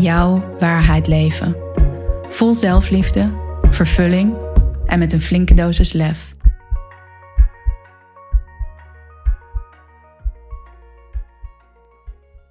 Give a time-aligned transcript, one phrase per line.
[0.00, 1.56] jouw waarheid leven.
[2.28, 3.34] Vol zelfliefde,
[3.70, 4.36] vervulling
[4.86, 6.34] en met een flinke dosis lef.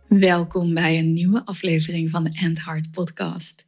[0.07, 3.65] Welkom bij een nieuwe aflevering van de End Heart podcast.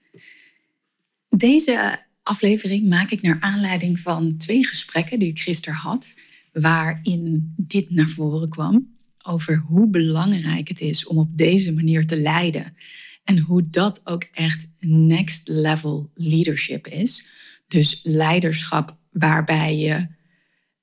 [1.29, 6.13] Deze aflevering maak ik naar aanleiding van twee gesprekken die ik gisteren had,
[6.53, 12.17] waarin dit naar voren kwam over hoe belangrijk het is om op deze manier te
[12.17, 12.75] leiden
[13.27, 17.27] en hoe dat ook echt next level leadership is.
[17.67, 20.07] Dus leiderschap waarbij je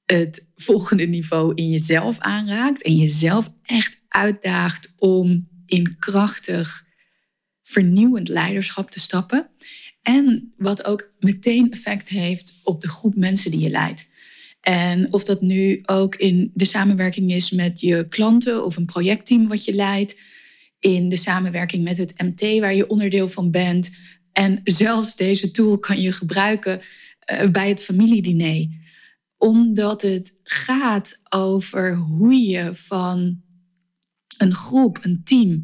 [0.04, 6.84] het volgende niveau in jezelf aanraakt en jezelf echt uitdaagt om in krachtig,
[7.62, 9.50] vernieuwend leiderschap te stappen.
[10.02, 14.10] En wat ook meteen effect heeft op de groep mensen die je leidt.
[14.60, 19.48] En of dat nu ook in de samenwerking is met je klanten of een projectteam
[19.48, 20.16] wat je leidt
[20.84, 23.90] in de samenwerking met het MT waar je onderdeel van bent.
[24.32, 26.80] En zelfs deze tool kan je gebruiken
[27.32, 28.68] uh, bij het familiediner.
[29.36, 33.40] Omdat het gaat over hoe je van
[34.38, 35.62] een groep, een team,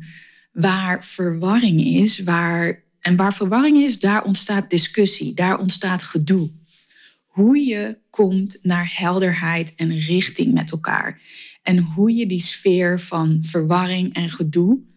[0.53, 6.51] waar verwarring is, waar, en waar verwarring is, daar ontstaat discussie, daar ontstaat gedoe.
[7.27, 11.21] Hoe je komt naar helderheid en richting met elkaar.
[11.63, 14.89] En hoe je die sfeer van verwarring en gedoe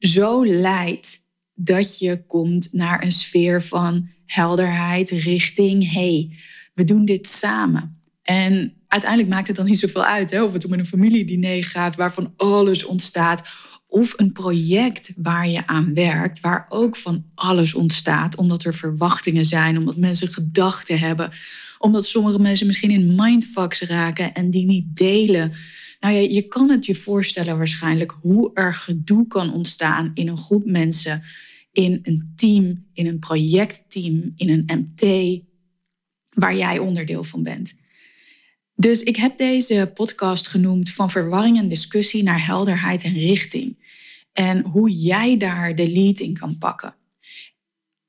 [0.00, 1.18] zo leidt
[1.54, 6.36] dat je komt naar een sfeer van helderheid, richting, hey,
[6.74, 8.02] we doen dit samen.
[8.22, 11.96] En uiteindelijk maakt het dan niet zoveel uit hè, of het om een familiediner gaat
[11.96, 13.42] waarvan alles ontstaat.
[13.86, 19.46] Of een project waar je aan werkt, waar ook van alles ontstaat, omdat er verwachtingen
[19.46, 21.30] zijn, omdat mensen gedachten hebben,
[21.78, 25.52] omdat sommige mensen misschien in mindfucks raken en die niet delen.
[26.00, 30.36] Nou ja, je kan het je voorstellen waarschijnlijk hoe er gedoe kan ontstaan in een
[30.36, 31.22] groep mensen,
[31.72, 35.40] in een team, in een projectteam, in een MT,
[36.34, 37.74] waar jij onderdeel van bent.
[38.74, 43.78] Dus ik heb deze podcast genoemd van verwarring en discussie naar helderheid en richting.
[44.32, 46.94] En hoe jij daar de lead in kan pakken.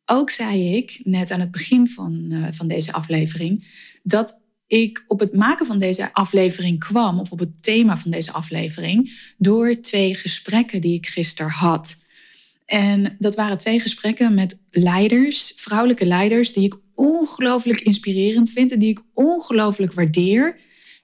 [0.05, 3.67] Ook zei ik net aan het begin van, uh, van deze aflevering
[4.03, 4.40] dat
[4.71, 9.31] ik op het maken van deze aflevering kwam, of op het thema van deze aflevering,
[9.37, 12.03] door twee gesprekken die ik gisteren had.
[12.65, 18.79] En dat waren twee gesprekken met leiders, vrouwelijke leiders, die ik ongelooflijk inspirerend vind en
[18.79, 20.59] die ik ongelooflijk waardeer.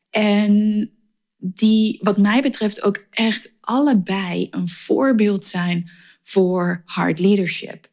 [0.09, 0.91] En
[1.37, 5.89] die, wat mij betreft, ook echt allebei een voorbeeld zijn
[6.21, 7.89] voor hard leadership.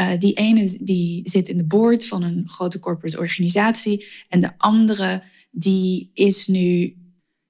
[0.00, 4.06] Uh, die ene die zit in de board van een grote corporate organisatie.
[4.28, 6.96] En de andere die is nu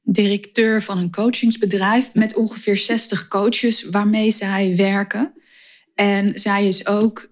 [0.02, 5.32] directeur van een coachingsbedrijf met ongeveer 60 coaches waarmee zij werken.
[5.94, 7.30] En zij is ook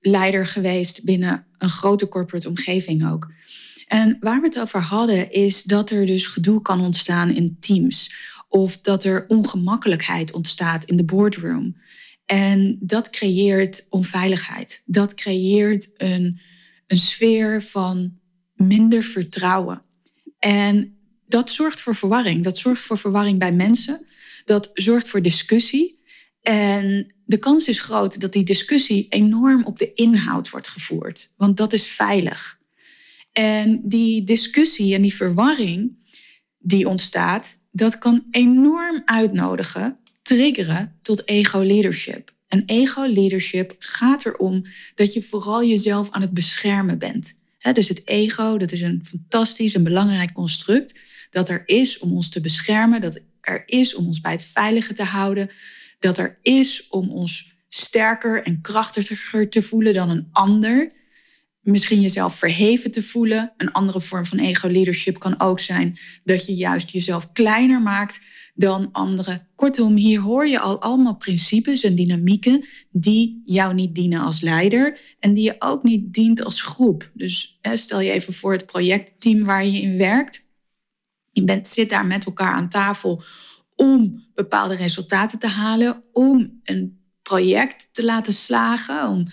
[0.00, 3.32] leider geweest binnen een grote corporate omgeving ook.
[3.86, 8.14] En waar we het over hadden is dat er dus gedoe kan ontstaan in teams.
[8.48, 11.76] Of dat er ongemakkelijkheid ontstaat in de boardroom.
[12.26, 14.82] En dat creëert onveiligheid.
[14.86, 16.40] Dat creëert een,
[16.86, 18.18] een sfeer van
[18.54, 19.82] minder vertrouwen.
[20.38, 22.44] En dat zorgt voor verwarring.
[22.44, 24.06] Dat zorgt voor verwarring bij mensen.
[24.44, 26.02] Dat zorgt voor discussie.
[26.40, 31.32] En de kans is groot dat die discussie enorm op de inhoud wordt gevoerd.
[31.36, 32.58] Want dat is veilig.
[33.32, 36.02] En die discussie en die verwarring
[36.58, 42.32] die ontstaat, dat kan enorm uitnodigen triggeren tot ego-leadership.
[42.48, 47.34] En ego-leadership gaat erom dat je vooral jezelf aan het beschermen bent.
[47.72, 50.98] dus het ego, dat is een fantastisch en belangrijk construct
[51.30, 54.92] dat er is om ons te beschermen, dat er is om ons bij het veilige
[54.92, 55.50] te houden,
[55.98, 60.92] dat er is om ons sterker en krachtiger te voelen dan een ander.
[61.64, 63.52] Misschien jezelf verheven te voelen.
[63.56, 68.20] Een andere vorm van ego-leadership kan ook zijn dat je juist jezelf kleiner maakt
[68.54, 69.48] dan anderen.
[69.54, 74.98] Kortom, hier hoor je al allemaal principes en dynamieken die jou niet dienen als leider
[75.18, 77.10] en die je ook niet dient als groep.
[77.14, 80.42] Dus stel je even voor het projectteam waar je in werkt.
[81.32, 83.22] Je bent, zit daar met elkaar aan tafel
[83.76, 89.26] om bepaalde resultaten te halen, om een project te laten slagen, om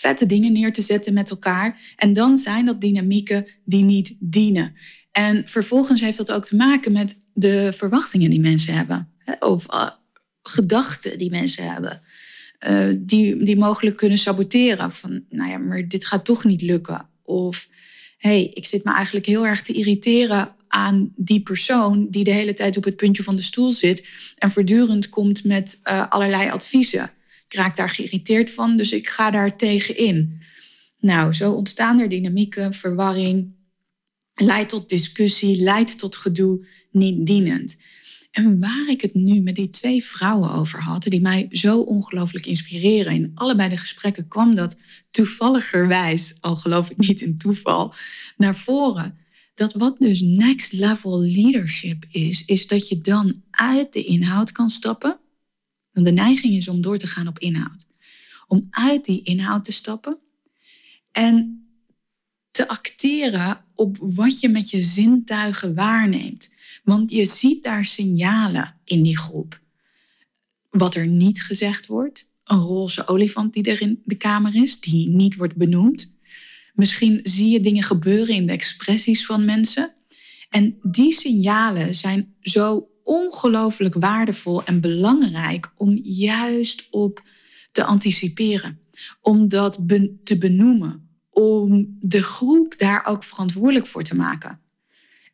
[0.00, 1.94] vette dingen neer te zetten met elkaar.
[1.96, 4.74] En dan zijn dat dynamieken die niet dienen.
[5.12, 9.08] En vervolgens heeft dat ook te maken met de verwachtingen die mensen hebben.
[9.38, 9.90] Of uh,
[10.42, 12.02] gedachten die mensen hebben.
[12.68, 14.92] Uh, die, die mogelijk kunnen saboteren.
[14.92, 17.08] Van, nou ja, maar dit gaat toch niet lukken.
[17.22, 17.68] Of,
[18.18, 22.54] hey, ik zit me eigenlijk heel erg te irriteren aan die persoon die de hele
[22.54, 27.10] tijd op het puntje van de stoel zit en voortdurend komt met uh, allerlei adviezen.
[27.50, 30.40] Ik raak daar geïrriteerd van, dus ik ga daar tegen in.
[31.00, 33.54] Nou, zo ontstaan er dynamieken, verwarring,
[34.34, 37.76] leidt tot discussie, leidt tot gedoe, niet dienend.
[38.30, 42.46] En waar ik het nu met die twee vrouwen over had, die mij zo ongelooflijk
[42.46, 43.12] inspireren.
[43.12, 44.76] In allebei de gesprekken kwam dat
[45.10, 47.94] toevalligerwijs, al geloof ik niet in toeval,
[48.36, 49.18] naar voren.
[49.54, 54.70] Dat wat dus next level leadership is, is dat je dan uit de inhoud kan
[54.70, 55.19] stappen.
[55.92, 57.86] Want de neiging is om door te gaan op inhoud.
[58.46, 60.18] Om uit die inhoud te stappen
[61.12, 61.64] en
[62.50, 66.54] te acteren op wat je met je zintuigen waarneemt.
[66.84, 69.60] Want je ziet daar signalen in die groep.
[70.70, 72.28] Wat er niet gezegd wordt.
[72.44, 76.12] Een roze olifant die er in de kamer is, die niet wordt benoemd.
[76.74, 79.94] Misschien zie je dingen gebeuren in de expressies van mensen.
[80.48, 87.22] En die signalen zijn zo ongelooflijk waardevol en belangrijk om juist op
[87.72, 88.80] te anticiperen.
[89.20, 89.84] Om dat
[90.24, 91.08] te benoemen.
[91.30, 94.60] Om de groep daar ook verantwoordelijk voor te maken.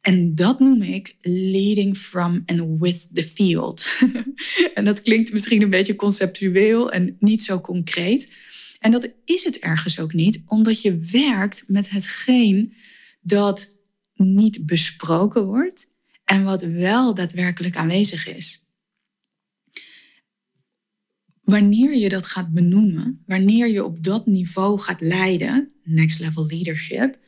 [0.00, 3.88] En dat noem ik leading from and with the field.
[4.75, 8.32] en dat klinkt misschien een beetje conceptueel en niet zo concreet.
[8.81, 12.75] En dat is het ergens ook niet, omdat je werkt met hetgeen
[13.20, 13.79] dat
[14.14, 15.94] niet besproken wordt
[16.26, 18.64] en wat wel daadwerkelijk aanwezig is.
[21.43, 27.19] Wanneer je dat gaat benoemen, wanneer je op dat niveau gaat leiden, next level leadership,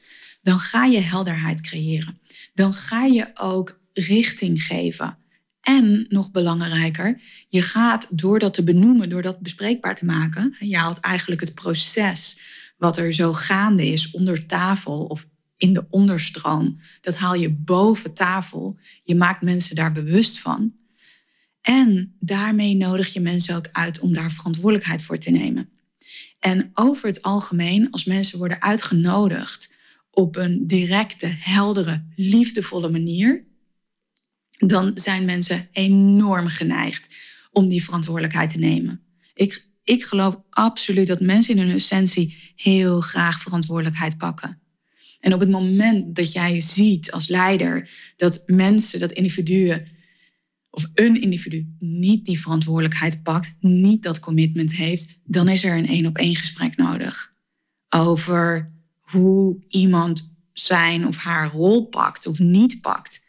[0.42, 2.20] dan ga je helderheid creëren.
[2.54, 5.18] Dan ga je ook richting geven.
[5.60, 10.76] En nog belangrijker, je gaat door dat te benoemen, door dat bespreekbaar te maken, je
[10.76, 12.40] haalt eigenlijk het proces
[12.76, 18.14] wat er zo gaande is onder tafel of in de onderstroom, dat haal je boven
[18.14, 18.78] tafel.
[19.02, 20.72] Je maakt mensen daar bewust van.
[21.60, 25.68] En daarmee nodig je mensen ook uit om daar verantwoordelijkheid voor te nemen.
[26.38, 29.74] En over het algemeen, als mensen worden uitgenodigd
[30.10, 33.46] op een directe, heldere, liefdevolle manier,
[34.50, 37.14] dan zijn mensen enorm geneigd
[37.52, 39.02] om die verantwoordelijkheid te nemen.
[39.34, 44.60] Ik, ik geloof absoluut dat mensen in hun essentie heel graag verantwoordelijkheid pakken.
[45.20, 49.86] En op het moment dat jij ziet als leider dat mensen, dat individuen
[50.70, 55.86] of een individu niet die verantwoordelijkheid pakt, niet dat commitment heeft, dan is er een
[55.86, 57.32] één op één gesprek nodig
[57.88, 58.68] over
[59.00, 63.26] hoe iemand zijn of haar rol pakt of niet pakt.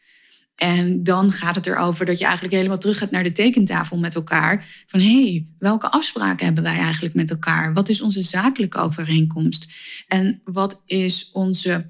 [0.60, 4.16] En dan gaat het erover dat je eigenlijk helemaal terug gaat naar de tekentafel met
[4.16, 4.84] elkaar.
[4.86, 7.74] Van hé, hey, welke afspraken hebben wij eigenlijk met elkaar?
[7.74, 9.68] Wat is onze zakelijke overeenkomst?
[10.08, 11.90] En wat is onze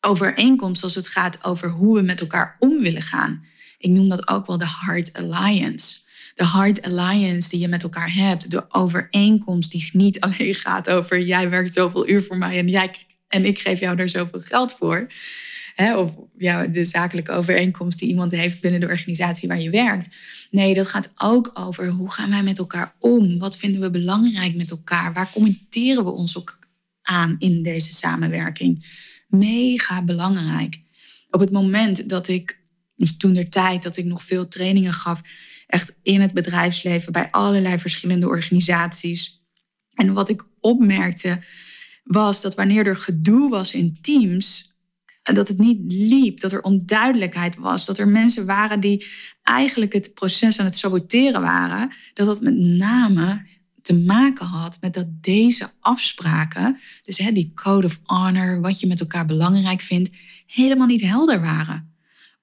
[0.00, 3.44] overeenkomst als het gaat over hoe we met elkaar om willen gaan?
[3.78, 5.96] Ik noem dat ook wel de Heart Alliance.
[6.34, 8.50] De Heart Alliance die je met elkaar hebt.
[8.50, 12.94] De overeenkomst die niet alleen gaat over jij werkt zoveel uur voor mij en, jij,
[13.28, 15.08] en ik geef jou daar zoveel geld voor
[15.88, 20.08] of ja, de zakelijke overeenkomst die iemand heeft binnen de organisatie waar je werkt.
[20.50, 23.38] Nee, dat gaat ook over hoe gaan wij met elkaar om?
[23.38, 25.12] Wat vinden we belangrijk met elkaar?
[25.12, 26.58] Waar commenteren we ons ook
[27.02, 28.98] aan in deze samenwerking?
[29.28, 30.80] Mega belangrijk.
[31.30, 32.60] Op het moment dat ik,
[33.18, 35.20] toen der tijd dat ik nog veel trainingen gaf,
[35.66, 39.42] echt in het bedrijfsleven bij allerlei verschillende organisaties.
[39.94, 41.42] En wat ik opmerkte
[42.04, 44.69] was dat wanneer er gedoe was in teams,
[45.34, 49.06] dat het niet liep, dat er onduidelijkheid was, dat er mensen waren die
[49.42, 53.46] eigenlijk het proces aan het saboteren waren, dat dat met name
[53.82, 58.86] te maken had met dat deze afspraken, dus hè, die code of honor, wat je
[58.86, 60.10] met elkaar belangrijk vindt,
[60.46, 61.94] helemaal niet helder waren.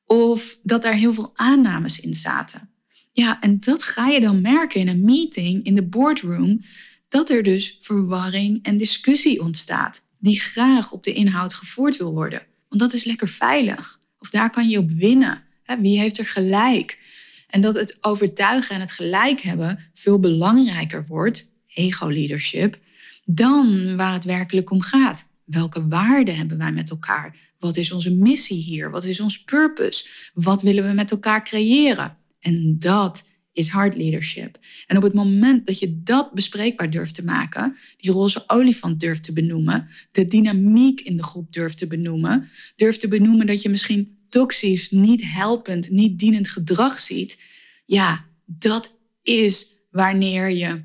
[0.06, 2.70] Of dat daar heel veel aannames in zaten.
[3.12, 6.62] Ja, en dat ga je dan merken in een meeting, in de boardroom,
[7.08, 12.42] dat er dus verwarring en discussie ontstaat, die graag op de inhoud gevoerd wil worden.
[12.70, 14.00] Want dat is lekker veilig.
[14.20, 15.44] Of daar kan je op winnen.
[15.80, 17.00] Wie heeft er gelijk?
[17.48, 22.80] En dat het overtuigen en het gelijk hebben veel belangrijker wordt, ego-leadership,
[23.26, 25.26] dan waar het werkelijk om gaat.
[25.44, 27.36] Welke waarden hebben wij met elkaar?
[27.60, 28.92] Wat is onze missie hier?
[28.92, 30.08] Wat is ons purpose?
[30.34, 32.18] Wat willen we met elkaar creëren?
[32.40, 33.24] En dat
[33.58, 34.58] is hard leadership.
[34.88, 39.24] En op het moment dat je dat bespreekbaar durft te maken, die roze olifant durft
[39.24, 43.70] te benoemen, de dynamiek in de groep durft te benoemen, durft te benoemen dat je
[43.70, 47.42] misschien toxisch, niet helpend, niet dienend gedrag ziet,
[47.86, 50.84] ja, dat is wanneer je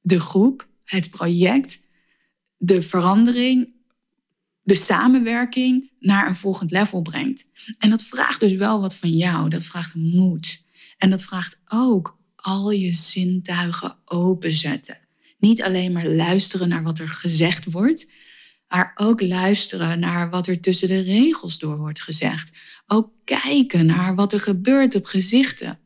[0.00, 1.80] de groep, het project,
[2.56, 3.68] de verandering,
[4.62, 7.46] de samenwerking naar een volgend level brengt.
[7.78, 9.48] En dat vraagt dus wel wat van jou.
[9.48, 10.64] Dat vraagt moed.
[10.98, 14.98] En dat vraagt ook al je zintuigen openzetten.
[15.38, 18.10] Niet alleen maar luisteren naar wat er gezegd wordt,
[18.68, 22.50] maar ook luisteren naar wat er tussen de regels door wordt gezegd.
[22.86, 25.78] Ook kijken naar wat er gebeurt op gezichten.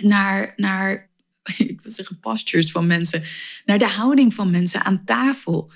[0.00, 1.05] Naar, naar
[1.58, 3.22] ik wil zeggen postures van mensen,
[3.64, 5.70] naar de houding van mensen aan tafel.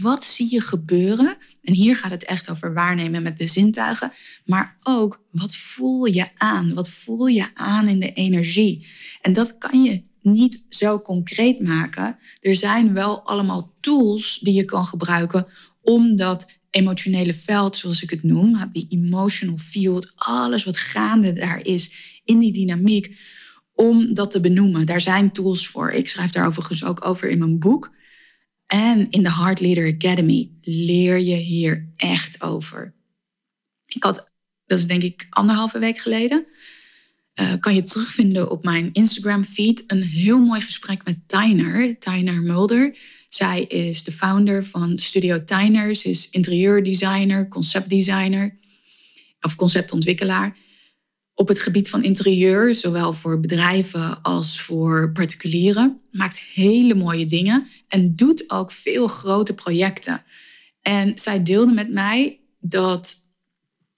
[0.00, 1.36] wat zie je gebeuren?
[1.62, 4.12] En hier gaat het echt over waarnemen met de zintuigen,
[4.44, 6.74] maar ook wat voel je aan?
[6.74, 8.86] Wat voel je aan in de energie?
[9.20, 12.18] En dat kan je niet zo concreet maken.
[12.40, 15.46] Er zijn wel allemaal tools die je kan gebruiken
[15.82, 21.60] om dat emotionele veld, zoals ik het noem, die emotional field, alles wat gaande daar
[21.64, 21.92] is
[22.24, 23.18] in die dynamiek,
[23.76, 24.86] om dat te benoemen.
[24.86, 25.90] Daar zijn tools voor.
[25.90, 27.94] Ik schrijf daar overigens ook over in mijn boek.
[28.66, 32.94] En in de Heart Leader Academy leer je hier echt over.
[33.86, 34.30] Ik had,
[34.66, 36.46] dat is denk ik anderhalve week geleden,
[37.40, 42.42] uh, kan je terugvinden op mijn Instagram feed, een heel mooi gesprek met Tyner, Tyner
[42.42, 42.96] Mulder.
[43.28, 45.94] Zij is de founder van Studio Tyner.
[45.94, 48.58] Ze is interieurdesigner, conceptdesigner
[49.40, 50.56] of conceptontwikkelaar
[51.38, 56.00] op het gebied van interieur, zowel voor bedrijven als voor particulieren.
[56.10, 60.22] Maakt hele mooie dingen en doet ook veel grote projecten.
[60.82, 63.14] En zij deelde met mij dat,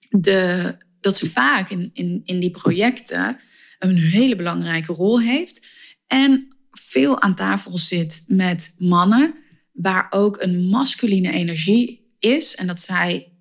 [0.09, 3.37] de, dat ze vaak in, in, in die projecten
[3.79, 5.65] een hele belangrijke rol heeft.
[6.07, 9.35] En veel aan tafel zit met mannen,
[9.71, 12.55] waar ook een masculine energie is.
[12.55, 13.31] En dat zij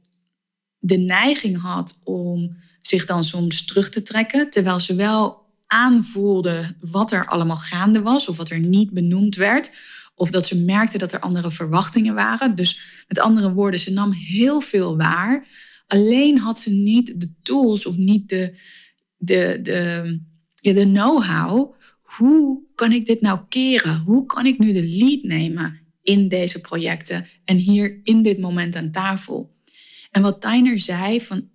[0.78, 2.56] de neiging had om
[2.88, 8.28] zich dan soms terug te trekken, terwijl ze wel aanvoelde wat er allemaal gaande was
[8.28, 9.70] of wat er niet benoemd werd.
[10.14, 12.54] Of dat ze merkte dat er andere verwachtingen waren.
[12.54, 15.46] Dus met andere woorden, ze nam heel veel waar.
[15.86, 18.54] Alleen had ze niet de tools of niet de,
[19.16, 20.20] de, de,
[20.54, 21.74] de know-how.
[22.02, 23.98] Hoe kan ik dit nou keren?
[23.98, 28.76] Hoe kan ik nu de lead nemen in deze projecten en hier in dit moment
[28.76, 29.52] aan tafel?
[30.10, 31.48] En wat Tyner zei, van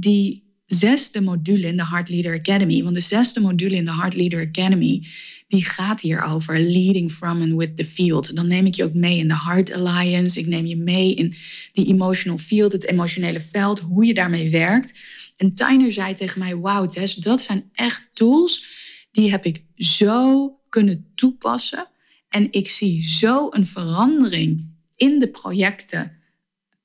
[0.00, 4.14] die zesde module in de Heart Leader Academy, want de zesde module in de Heart
[4.14, 5.06] Leader Academy,
[5.48, 8.36] die gaat hier over leading from and with the field.
[8.36, 11.34] Dan neem ik je ook mee in de Heart Alliance, ik neem je mee in
[11.72, 14.98] die emotional field, het emotionele veld, hoe je daarmee werkt.
[15.36, 18.66] En Tyner zei tegen mij, wauw Tess, dat zijn echt tools,
[19.10, 21.88] die heb ik zo kunnen toepassen.
[22.28, 26.12] En ik zie zo een verandering in de projecten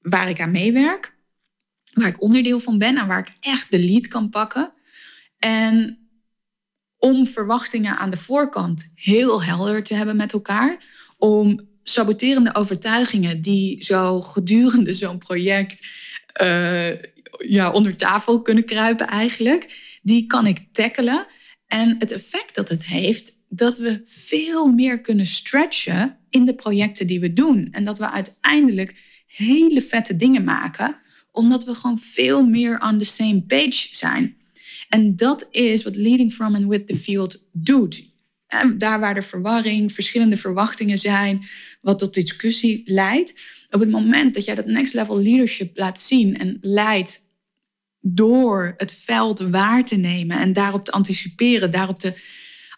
[0.01, 1.13] waar ik aan meewerk
[1.93, 4.71] waar ik onderdeel van ben en waar ik echt de lead kan pakken.
[5.37, 5.97] En
[6.97, 10.77] om verwachtingen aan de voorkant heel helder te hebben met elkaar,
[11.17, 15.87] om saboterende overtuigingen die zo gedurende zo'n project
[16.41, 16.89] uh,
[17.37, 21.27] ja, onder tafel kunnen kruipen eigenlijk, die kan ik tackelen.
[21.67, 27.07] En het effect dat het heeft, dat we veel meer kunnen stretchen in de projecten
[27.07, 27.67] die we doen.
[27.71, 28.95] En dat we uiteindelijk
[29.25, 31.01] hele vette dingen maken
[31.33, 34.37] omdat we gewoon veel meer on the same page zijn.
[34.89, 38.11] En dat is wat Leading from and with the field doet.
[38.47, 41.45] En daar waar er verwarring, verschillende verwachtingen zijn,
[41.81, 43.33] wat tot discussie leidt.
[43.69, 47.21] Op het moment dat jij dat next level leadership laat zien en leidt
[47.99, 52.13] door het veld waar te nemen en daarop te anticiperen, daarop te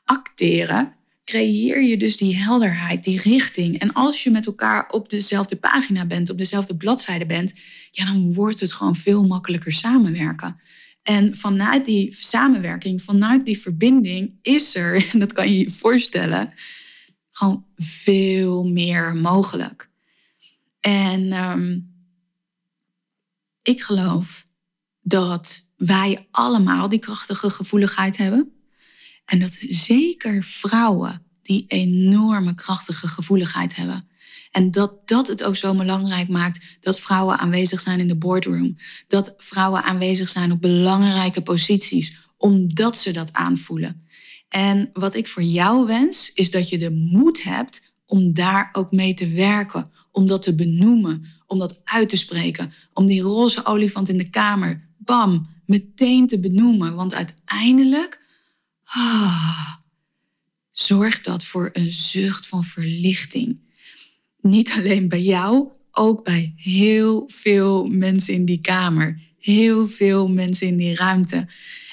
[0.04, 3.79] acteren, creëer je dus die helderheid, die richting.
[3.79, 7.53] En als je met elkaar op dezelfde pagina bent, op dezelfde bladzijde bent,
[7.91, 10.60] ja, dan wordt het gewoon veel makkelijker samenwerken.
[11.03, 16.53] En vanuit die samenwerking, vanuit die verbinding, is er, en dat kan je je voorstellen,
[17.32, 19.89] gewoon veel meer mogelijk.
[20.79, 21.79] En ehm,
[23.62, 24.44] ik geloof
[25.01, 28.55] dat wij allemaal die krachtige gevoeligheid hebben.
[29.25, 34.08] En dat zeker vrouwen die enorme krachtige gevoeligheid hebben.
[34.51, 38.77] En dat dat het ook zo belangrijk maakt dat vrouwen aanwezig zijn in de boardroom.
[39.08, 44.03] Dat vrouwen aanwezig zijn op belangrijke posities, omdat ze dat aanvoelen.
[44.50, 48.91] En wat ik voor jou wens, is dat je de moed hebt om daar ook
[48.91, 49.91] mee te werken.
[50.12, 52.74] Om dat te benoemen, om dat uit te spreken.
[52.94, 56.96] Om die roze olifant in de kamer, bam, meteen te benoemen.
[56.96, 58.25] Want uiteindelijk
[58.96, 59.74] ah,
[60.72, 63.60] zorgt dat voor een zucht van verlichting.
[64.42, 69.20] Niet alleen bij jou, ook bij heel veel mensen in die kamer.
[69.40, 71.48] Heel veel mensen in die ruimte.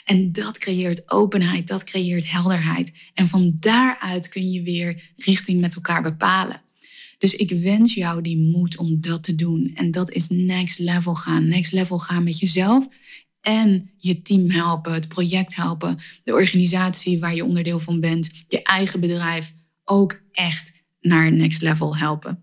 [0.04, 2.92] En dat creëert openheid, dat creëert helderheid.
[3.14, 6.62] En van daaruit kun je weer richting met elkaar bepalen.
[7.18, 9.70] Dus ik wens jou die moed om dat te doen.
[9.74, 11.48] En dat is next level gaan.
[11.48, 12.86] Next level gaan met jezelf
[13.42, 18.62] en je team helpen, het project helpen, de organisatie waar je onderdeel van bent, je
[18.62, 19.52] eigen bedrijf
[19.84, 22.42] ook echt naar next level helpen.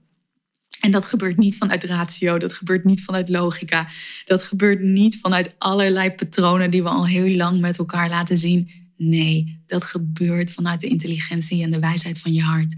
[0.80, 3.88] En dat gebeurt niet vanuit ratio, dat gebeurt niet vanuit logica,
[4.26, 8.72] dat gebeurt niet vanuit allerlei patronen die we al heel lang met elkaar laten zien.
[8.98, 12.76] Nee, dat gebeurt vanuit de intelligentie en de wijsheid van je hart.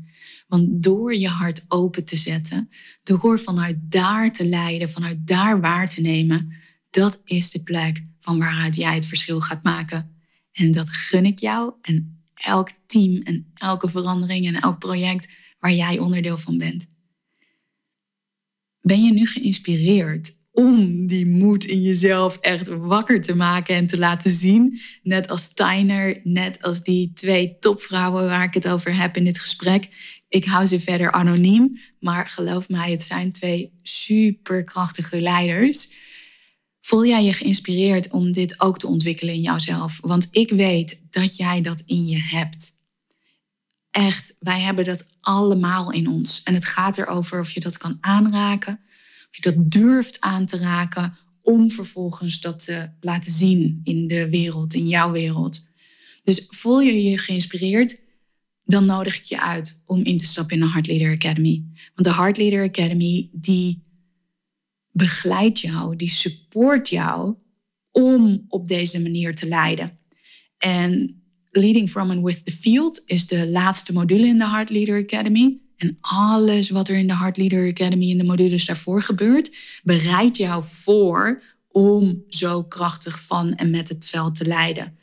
[0.48, 2.70] Want door je hart open te zetten,
[3.04, 6.54] door vanuit daar te leiden, vanuit daar waar te nemen,
[6.92, 10.16] dat is de plek van waaruit jij het verschil gaat maken.
[10.52, 15.74] En dat gun ik jou en elk team en elke verandering en elk project waar
[15.74, 16.88] jij onderdeel van bent.
[18.82, 23.98] Ben je nu geïnspireerd om die moed in jezelf echt wakker te maken en te
[23.98, 24.80] laten zien?
[25.04, 29.40] Net als Tyner, net als die twee topvrouwen waar ik het over heb in dit
[29.40, 29.90] gesprek.
[30.30, 35.92] Ik hou ze verder anoniem, maar geloof mij, het zijn twee superkrachtige leiders
[36.82, 40.00] Voel jij je geïnspireerd om dit ook te ontwikkelen in jouzelf?
[40.02, 42.74] Want ik weet dat jij dat in je hebt.
[43.92, 46.44] Echt, wij hebben dat allemaal in ons.
[46.44, 48.80] En het gaat erover of je dat kan aanraken,
[49.30, 54.30] of je dat durft aan te raken, om vervolgens dat te laten zien in de
[54.30, 55.66] wereld, in jouw wereld.
[56.24, 58.02] Dus voel je je geïnspireerd,
[58.64, 61.64] dan nodig ik je uit om in te stappen in de Heart Leader Academy.
[61.96, 63.82] Want de Heart Leader Academy, die
[64.92, 67.36] begeleidt jou, die support jou
[67.92, 70.00] om op deze manier te leiden.
[70.58, 71.22] En
[71.52, 75.60] Leading from and with the Field is de laatste module in de Heart Leader Academy.
[75.78, 80.38] En alles wat er in de Heart Leader Academy in de modules daarvoor gebeurt, bereidt
[80.38, 84.98] jou voor om zo krachtig van en met het veld te leiden.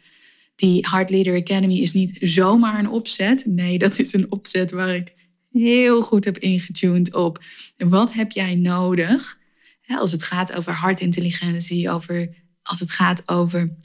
[0.57, 3.47] Die Heart Leader Academy is niet zomaar een opzet.
[3.47, 5.15] Nee, dat is een opzet waar ik
[5.51, 7.45] heel goed heb ingetuned op.
[7.77, 9.39] Wat heb jij nodig
[9.97, 13.77] als het gaat over hartintelligentie, over, als het gaat over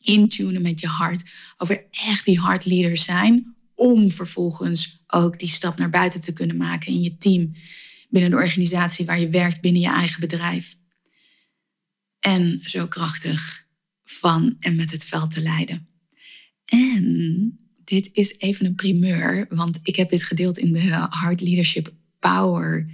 [0.00, 5.90] intunen met je hart, over echt die hartleader zijn, om vervolgens ook die stap naar
[5.90, 7.52] buiten te kunnen maken in je team,
[8.08, 10.74] binnen de organisatie waar je werkt, binnen je eigen bedrijf.
[12.18, 13.66] En zo krachtig
[14.04, 15.88] van en met het veld te leiden.
[16.64, 21.92] En dit is even een primeur, want ik heb dit gedeeld in de Heart Leadership
[22.18, 22.86] Power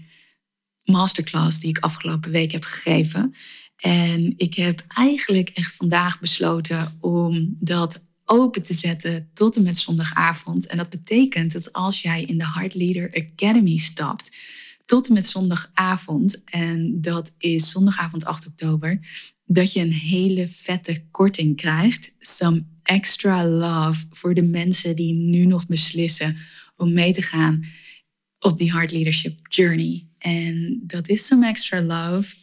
[0.88, 3.34] masterclass die ik afgelopen week heb gegeven.
[3.76, 9.78] En ik heb eigenlijk echt vandaag besloten om dat open te zetten tot en met
[9.78, 10.66] zondagavond.
[10.66, 14.36] En dat betekent dat als jij in de Heart Leader Academy stapt,
[14.84, 19.00] tot en met zondagavond, en dat is zondagavond 8 oktober,
[19.44, 22.12] dat je een hele vette korting krijgt.
[22.18, 26.36] Some extra love voor de mensen die nu nog beslissen
[26.76, 27.64] om mee te gaan
[28.40, 30.06] op die Heart Leadership Journey.
[30.18, 32.34] En dat is some extra love.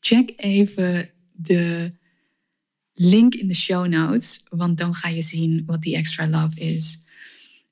[0.00, 1.90] Check even de
[2.94, 6.98] link in de show notes, want dan ga je zien wat die extra love is.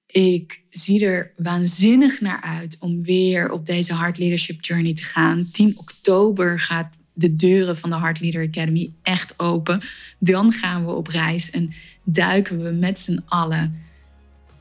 [0.06, 5.50] Ik zie er waanzinnig naar uit om weer op deze Heart Leadership Journey te gaan.
[5.52, 9.82] 10 oktober gaat de deuren van de Heart Leader Academy echt open.
[10.18, 11.70] Dan gaan we op reis en
[12.04, 13.87] duiken we met z'n allen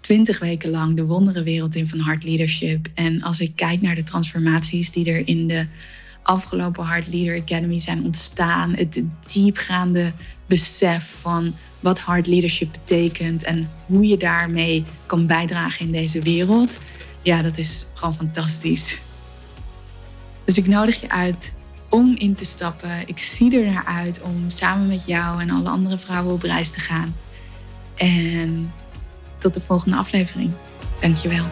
[0.08, 2.88] twintig weken lang de wonderenwereld in van Heart Leadership.
[2.94, 5.68] En als ik kijk naar de transformaties die er in de
[6.24, 9.02] afgelopen Heart Leader Academy zijn ontstaan, het
[9.34, 10.14] diepgaande
[10.46, 16.80] besef van wat Heart Leadership betekent en hoe je daarmee kan bijdragen in deze wereld.
[17.22, 18.98] Ja, dat is gewoon fantastisch.
[20.46, 21.52] Dus ik nodig je uit
[21.90, 22.92] om in te stappen.
[23.06, 26.70] Ik zie er naar uit om samen met jou en alle andere vrouwen op reis
[26.72, 27.16] te gaan.
[27.96, 28.72] En
[29.38, 30.52] tot de volgende aflevering.
[31.02, 31.44] Dankjewel.